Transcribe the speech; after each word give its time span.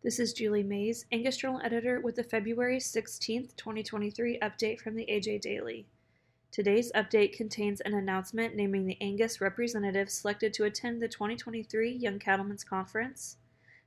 This 0.00 0.20
is 0.20 0.32
Julie 0.32 0.62
Mais, 0.62 1.04
Angus 1.10 1.36
Journal 1.36 1.60
editor, 1.64 1.98
with 1.98 2.14
the 2.14 2.22
February 2.22 2.78
16th, 2.78 3.56
2023 3.56 4.38
update 4.38 4.78
from 4.78 4.94
the 4.94 5.04
AJ 5.06 5.40
Daily. 5.40 5.88
Today's 6.52 6.92
update 6.92 7.32
contains 7.32 7.80
an 7.80 7.94
announcement 7.94 8.54
naming 8.54 8.86
the 8.86 8.96
Angus 9.00 9.40
representative 9.40 10.08
selected 10.08 10.54
to 10.54 10.64
attend 10.64 11.02
the 11.02 11.08
2023 11.08 11.90
Young 11.90 12.20
Cattlemen's 12.20 12.62
Conference, 12.62 13.38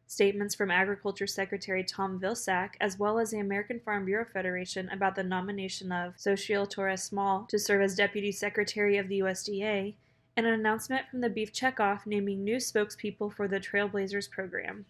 statements 0.05 0.53
from 0.53 0.69
Agriculture 0.69 1.27
Secretary 1.27 1.81
Tom 1.81 2.19
Vilsack, 2.19 2.71
as 2.81 2.99
well 2.99 3.17
as 3.17 3.31
the 3.31 3.39
American 3.39 3.79
Farm 3.79 4.03
Bureau 4.03 4.25
Federation 4.25 4.89
about 4.89 5.15
the 5.15 5.23
nomination 5.23 5.93
of 5.93 6.17
Xochitl 6.17 6.69
Torres 6.69 7.03
Small 7.03 7.45
to 7.47 7.57
serve 7.57 7.83
as 7.83 7.95
Deputy 7.95 8.33
Secretary 8.33 8.97
of 8.97 9.07
the 9.07 9.19
USDA, 9.19 9.95
and 10.35 10.45
an 10.45 10.53
announcement 10.53 11.07
from 11.09 11.21
the 11.21 11.29
Beef 11.29 11.53
Checkoff 11.53 12.05
naming 12.05 12.43
new 12.43 12.57
spokespeople 12.57 13.33
for 13.33 13.47
the 13.47 13.61
Trailblazers 13.61 14.29
program. 14.29 14.85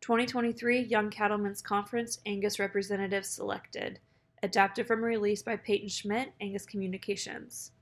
2023 0.00 0.80
Young 0.80 1.10
Cattlemen's 1.10 1.60
Conference 1.60 2.20
Angus 2.24 2.58
Representative 2.58 3.26
Selected. 3.26 3.98
Adapted 4.42 4.86
from 4.86 5.00
a 5.00 5.06
release 5.06 5.42
by 5.42 5.56
Peyton 5.56 5.90
Schmidt, 5.90 6.32
Angus 6.40 6.64
Communications. 6.64 7.72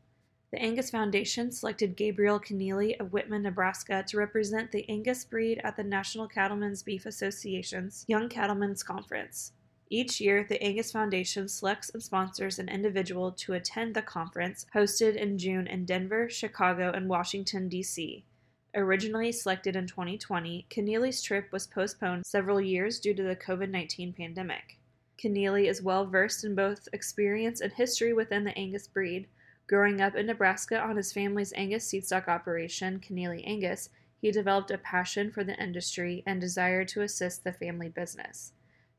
The 0.50 0.60
Angus 0.60 0.90
Foundation 0.90 1.52
selected 1.52 1.94
Gabriel 1.94 2.40
Keneally 2.40 2.98
of 2.98 3.12
Whitman, 3.12 3.42
Nebraska 3.42 4.04
to 4.08 4.16
represent 4.16 4.72
the 4.72 4.88
Angus 4.88 5.24
breed 5.24 5.60
at 5.62 5.76
the 5.76 5.84
National 5.84 6.26
Cattlemen's 6.26 6.82
Beef 6.82 7.06
Association's 7.06 8.04
Young 8.08 8.28
Cattlemen's 8.28 8.82
Conference. 8.82 9.52
Each 9.88 10.20
year, 10.20 10.44
the 10.48 10.60
Angus 10.60 10.90
Foundation 10.90 11.48
selects 11.48 11.90
and 11.90 12.02
sponsors 12.02 12.58
an 12.58 12.68
individual 12.68 13.30
to 13.30 13.52
attend 13.52 13.94
the 13.94 14.02
conference 14.02 14.66
hosted 14.74 15.14
in 15.14 15.38
June 15.38 15.68
in 15.68 15.84
Denver, 15.84 16.28
Chicago, 16.28 16.90
and 16.90 17.08
Washington, 17.08 17.68
D.C. 17.68 18.24
Originally 18.74 19.32
selected 19.32 19.76
in 19.76 19.86
2020, 19.86 20.66
Keneally's 20.68 21.22
trip 21.22 21.50
was 21.50 21.66
postponed 21.66 22.26
several 22.26 22.60
years 22.60 23.00
due 23.00 23.14
to 23.14 23.22
the 23.22 23.34
COVID 23.34 23.70
19 23.70 24.12
pandemic. 24.12 24.78
Keneally 25.18 25.68
is 25.68 25.82
well 25.82 26.06
versed 26.06 26.44
in 26.44 26.54
both 26.54 26.86
experience 26.92 27.60
and 27.60 27.72
history 27.72 28.12
within 28.12 28.44
the 28.44 28.56
Angus 28.58 28.86
breed. 28.86 29.26
Growing 29.66 30.00
up 30.00 30.14
in 30.14 30.26
Nebraska 30.26 30.78
on 30.78 30.96
his 30.96 31.12
family's 31.12 31.52
Angus 31.54 31.90
seedstock 31.90 32.28
operation, 32.28 33.00
Keneally 33.00 33.42
Angus, 33.46 33.88
he 34.20 34.30
developed 34.30 34.70
a 34.70 34.78
passion 34.78 35.30
for 35.30 35.44
the 35.44 35.60
industry 35.62 36.22
and 36.26 36.40
desire 36.40 36.84
to 36.84 37.02
assist 37.02 37.44
the 37.44 37.52
family 37.52 37.88
business. 37.88 38.52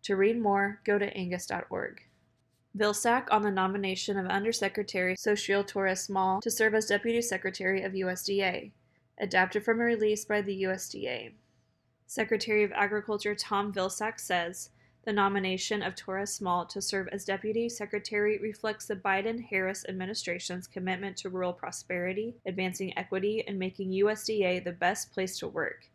To 0.04 0.16
read 0.16 0.42
more, 0.42 0.82
go 0.84 0.98
to 0.98 1.16
angus.org. 1.16 2.02
Vilsack 2.78 3.28
on 3.32 3.42
the 3.42 3.52
nomination 3.52 4.18
of 4.18 4.26
Undersecretary 4.28 5.16
Xochitl 5.16 5.68
Torres 5.68 6.02
Small 6.02 6.42
to 6.42 6.52
serve 6.52 6.74
as 6.76 6.86
Deputy 6.86 7.22
Secretary 7.22 7.84
of 7.84 7.94
USDA. 7.94 8.72
Adapted 9.22 9.66
from 9.66 9.82
a 9.82 9.84
release 9.84 10.24
by 10.24 10.42
the 10.42 10.64
USDA. 10.64 11.34
Secretary 12.08 12.64
of 12.64 12.72
Agriculture 12.72 13.36
Tom 13.36 13.74
Vilsack 13.74 14.18
says 14.18 14.70
the 15.04 15.12
nomination 15.12 15.82
of 15.82 15.96
Torres 15.96 16.34
Small 16.34 16.66
to 16.68 16.82
serve 16.82 17.10
as 17.12 17.26
Deputy 17.26 17.68
Secretary 17.68 18.38
reflects 18.38 18.86
the 18.86 18.96
Biden 18.96 19.44
Harris 19.44 19.86
administration's 19.90 20.68
commitment 20.68 21.18
to 21.18 21.30
rural 21.30 21.52
prosperity, 21.52 22.36
advancing 22.46 22.98
equity, 22.98 23.44
and 23.46 23.60
making 23.60 23.92
USDA 23.92 24.64
the 24.64 24.72
best 24.72 25.12
place 25.12 25.38
to 25.40 25.48
work. 25.48 25.90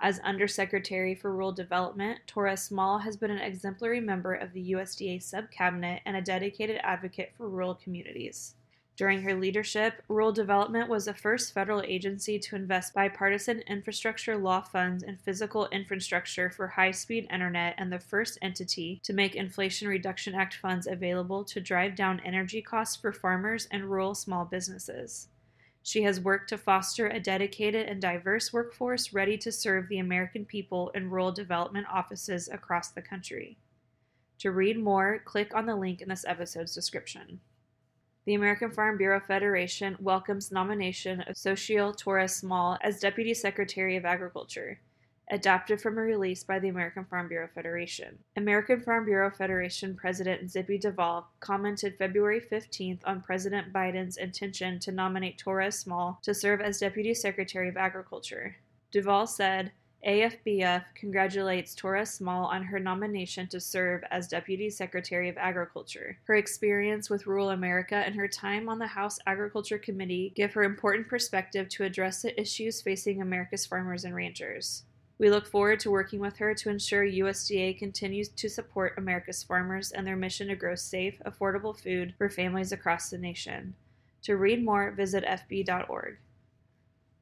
As 0.00 0.18
Undersecretary 0.20 1.14
for 1.14 1.30
Rural 1.30 1.52
Development, 1.52 2.18
Torres 2.26 2.62
Small 2.62 2.98
has 2.98 3.16
been 3.16 3.30
an 3.30 3.42
exemplary 3.42 4.00
member 4.00 4.32
of 4.32 4.54
the 4.54 4.72
USDA 4.72 5.18
subcabinet 5.18 6.00
and 6.06 6.16
a 6.16 6.22
dedicated 6.22 6.80
advocate 6.82 7.32
for 7.36 7.50
rural 7.50 7.74
communities. 7.74 8.54
During 9.00 9.22
her 9.22 9.34
leadership, 9.34 10.02
Rural 10.08 10.30
Development 10.30 10.86
was 10.86 11.06
the 11.06 11.14
first 11.14 11.54
federal 11.54 11.80
agency 11.80 12.38
to 12.38 12.54
invest 12.54 12.92
bipartisan 12.92 13.60
infrastructure 13.60 14.36
law 14.36 14.60
funds 14.60 15.02
in 15.02 15.16
physical 15.16 15.68
infrastructure 15.68 16.50
for 16.50 16.66
high 16.66 16.90
speed 16.90 17.26
internet 17.32 17.76
and 17.78 17.90
the 17.90 17.98
first 17.98 18.36
entity 18.42 19.00
to 19.02 19.14
make 19.14 19.34
Inflation 19.34 19.88
Reduction 19.88 20.34
Act 20.34 20.56
funds 20.56 20.86
available 20.86 21.44
to 21.44 21.62
drive 21.62 21.94
down 21.94 22.20
energy 22.26 22.60
costs 22.60 22.94
for 22.94 23.10
farmers 23.10 23.66
and 23.70 23.90
rural 23.90 24.14
small 24.14 24.44
businesses. 24.44 25.28
She 25.82 26.02
has 26.02 26.20
worked 26.20 26.50
to 26.50 26.58
foster 26.58 27.08
a 27.08 27.18
dedicated 27.18 27.88
and 27.88 28.02
diverse 28.02 28.52
workforce 28.52 29.14
ready 29.14 29.38
to 29.38 29.50
serve 29.50 29.88
the 29.88 30.00
American 30.00 30.44
people 30.44 30.90
in 30.90 31.08
rural 31.08 31.32
development 31.32 31.86
offices 31.90 32.50
across 32.50 32.90
the 32.90 33.00
country. 33.00 33.56
To 34.40 34.50
read 34.50 34.78
more, 34.78 35.22
click 35.24 35.54
on 35.54 35.64
the 35.64 35.74
link 35.74 36.02
in 36.02 36.10
this 36.10 36.26
episode's 36.28 36.74
description. 36.74 37.40
The 38.26 38.34
American 38.34 38.70
Farm 38.70 38.98
Bureau 38.98 39.20
Federation 39.20 39.96
welcomes 39.98 40.52
nomination 40.52 41.22
of 41.22 41.36
Xochitl 41.36 41.96
Torres 41.96 42.36
Small 42.36 42.76
as 42.82 43.00
Deputy 43.00 43.32
Secretary 43.32 43.96
of 43.96 44.04
Agriculture 44.04 44.78
adapted 45.30 45.80
from 45.80 45.96
a 45.96 46.02
release 46.02 46.42
by 46.42 46.58
the 46.58 46.68
American 46.68 47.04
Farm 47.04 47.28
Bureau 47.28 47.48
Federation. 47.54 48.18
American 48.36 48.80
Farm 48.80 49.04
Bureau 49.04 49.30
Federation 49.30 49.94
President 49.94 50.50
Zippy 50.50 50.76
Duvall 50.76 51.30
commented 51.38 51.96
February 51.96 52.40
15th 52.40 53.00
on 53.04 53.22
President 53.22 53.72
Biden's 53.72 54.16
intention 54.16 54.78
to 54.80 54.92
nominate 54.92 55.38
Torres 55.38 55.78
Small 55.78 56.18
to 56.22 56.34
serve 56.34 56.60
as 56.60 56.80
Deputy 56.80 57.14
Secretary 57.14 57.68
of 57.68 57.76
Agriculture. 57.76 58.56
Duvall 58.90 59.26
said, 59.26 59.72
AFBF 60.06 60.82
congratulates 60.94 61.74
Torres 61.74 62.10
Small 62.10 62.46
on 62.46 62.62
her 62.62 62.78
nomination 62.78 63.46
to 63.48 63.60
serve 63.60 64.02
as 64.10 64.28
Deputy 64.28 64.70
Secretary 64.70 65.28
of 65.28 65.36
Agriculture. 65.36 66.16
Her 66.24 66.36
experience 66.36 67.10
with 67.10 67.26
rural 67.26 67.50
America 67.50 67.96
and 67.96 68.14
her 68.14 68.26
time 68.26 68.70
on 68.70 68.78
the 68.78 68.86
House 68.86 69.18
Agriculture 69.26 69.78
Committee 69.78 70.32
give 70.34 70.54
her 70.54 70.62
important 70.62 71.06
perspective 71.06 71.68
to 71.70 71.84
address 71.84 72.22
the 72.22 72.40
issues 72.40 72.80
facing 72.80 73.20
America's 73.20 73.66
farmers 73.66 74.04
and 74.04 74.14
ranchers. 74.14 74.84
We 75.18 75.28
look 75.28 75.46
forward 75.46 75.80
to 75.80 75.90
working 75.90 76.18
with 76.18 76.38
her 76.38 76.54
to 76.54 76.70
ensure 76.70 77.04
USDA 77.04 77.78
continues 77.78 78.30
to 78.30 78.48
support 78.48 78.94
America's 78.96 79.42
farmers 79.42 79.92
and 79.92 80.06
their 80.06 80.16
mission 80.16 80.48
to 80.48 80.56
grow 80.56 80.76
safe, 80.76 81.20
affordable 81.26 81.78
food 81.78 82.14
for 82.16 82.30
families 82.30 82.72
across 82.72 83.10
the 83.10 83.18
nation. 83.18 83.74
To 84.22 84.38
read 84.38 84.64
more, 84.64 84.92
visit 84.92 85.24
FB.org. 85.26 86.16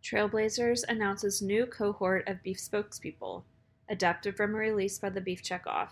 Trailblazers 0.02 0.84
announces 0.88 1.42
new 1.42 1.66
cohort 1.66 2.26
of 2.28 2.42
beef 2.42 2.58
spokespeople, 2.58 3.42
adapted 3.88 4.36
from 4.36 4.54
a 4.54 4.58
release 4.58 4.98
by 4.98 5.10
the 5.10 5.20
Beef 5.20 5.42
Checkoff. 5.42 5.90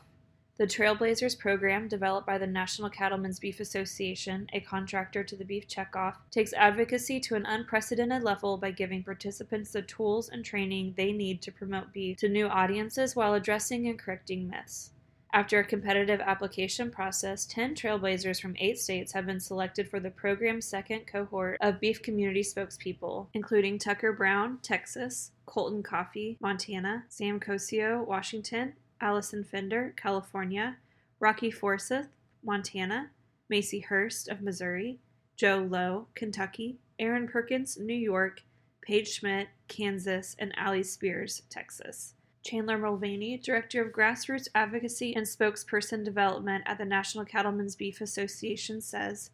The 0.59 0.67
Trailblazers 0.67 1.39
program, 1.39 1.87
developed 1.87 2.27
by 2.27 2.39
the 2.39 2.47
National 2.47 2.89
Cattlemen's 2.89 3.39
Beef 3.39 3.61
Association, 3.61 4.49
a 4.55 4.61
contractor 4.61 5.23
to 5.23 5.37
the 5.37 5.45
Beef 5.45 5.69
Checkoff, 5.69 6.15
takes 6.31 6.55
advocacy 6.55 7.21
to 7.21 7.35
an 7.35 7.45
unprecedented 7.45 8.23
level 8.23 8.57
by 8.57 8.71
giving 8.71 9.05
participants 9.05 9.73
the 9.73 9.83
tools 9.83 10.31
and 10.31 10.47
training 10.47 10.95
they 10.97 11.13
need 11.13 11.43
to 11.43 11.53
promote 11.53 11.93
beef 11.93 12.17
to 12.19 12.29
new 12.31 12.47
audiences 12.47 13.15
while 13.15 13.35
addressing 13.35 13.87
and 13.87 13.99
correcting 13.99 14.49
myths. 14.49 14.93
After 15.33 15.59
a 15.59 15.65
competitive 15.65 16.21
application 16.21 16.91
process, 16.91 17.45
10 17.47 17.75
trailblazers 17.75 18.41
from 18.41 18.57
eight 18.59 18.79
states 18.79 19.13
have 19.13 19.27
been 19.27 19.41
selected 19.41 19.89
for 19.89 20.01
the 20.01 20.11
program's 20.11 20.65
second 20.65 21.07
cohort 21.07 21.59
of 21.61 21.81
beef 21.81 22.01
community 22.03 22.43
spokespeople, 22.43 23.27
including 23.35 23.79
Tucker 23.79 24.13
Brown, 24.13 24.59
Texas, 24.63 25.33
Colton 25.45 25.83
Coffey, 25.83 26.39
Montana, 26.41 27.05
Sam 27.09 27.39
Cosio, 27.39 28.07
Washington, 28.07 28.75
Allison 29.01 29.45
Fender, 29.45 29.93
California, 29.97 30.77
Rocky 31.21 31.51
Forsyth, 31.51 32.09
Montana, 32.43 33.11
Macy 33.49 33.81
Hurst 33.81 34.29
of 34.29 34.41
Missouri, 34.41 35.01
Joe 35.37 35.67
Lowe, 35.69 36.07
Kentucky, 36.15 36.79
Aaron 36.99 37.29
Perkins, 37.29 37.77
New 37.79 37.95
York, 37.95 38.43
Paige 38.81 39.09
Schmidt, 39.09 39.49
Kansas, 39.69 40.35
and 40.39 40.53
Allie 40.57 40.83
Spears, 40.83 41.43
Texas. 41.51 42.15
Chandler 42.47 42.79
Mulvaney, 42.79 43.39
Director 43.39 43.83
of 43.83 43.93
Grassroots 43.93 44.47
Advocacy 44.55 45.17
and 45.17 45.27
Spokesperson 45.27 46.05
Development 46.05 46.63
at 46.65 46.79
the 46.79 46.85
National 46.85 47.25
Cattlemen's 47.25 47.75
Beef 47.75 48.01
Association, 48.01 48.81
says, 48.81 49.31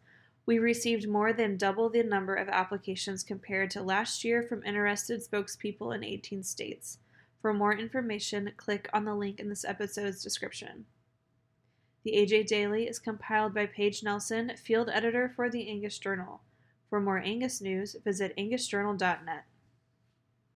We 0.47 0.57
received 0.57 1.07
more 1.07 1.31
than 1.31 1.55
double 1.55 1.91
the 1.91 2.01
number 2.01 2.33
of 2.33 2.49
applications 2.49 3.23
compared 3.23 3.69
to 3.71 3.83
last 3.83 4.23
year 4.23 4.41
from 4.41 4.63
interested 4.63 5.23
spokespeople 5.23 5.93
in 5.93 6.03
18 6.03 6.41
states. 6.41 6.97
For 7.39 7.53
more 7.53 7.77
information, 7.77 8.51
click 8.57 8.89
on 8.93 9.05
the 9.05 9.13
link 9.13 9.39
in 9.39 9.47
this 9.47 9.63
episode's 9.63 10.23
description. 10.23 10.85
The 12.03 12.13
AJ 12.13 12.47
Daily 12.47 12.87
is 12.87 12.97
compiled 12.97 13.53
by 13.53 13.67
Paige 13.67 14.01
Nelson, 14.01 14.53
field 14.57 14.89
editor 14.89 15.31
for 15.35 15.51
the 15.51 15.69
Angus 15.69 15.99
Journal. 15.99 16.41
For 16.89 16.99
more 16.99 17.19
Angus 17.19 17.61
news, 17.61 17.95
visit 18.03 18.35
angusjournal.net. 18.39 19.45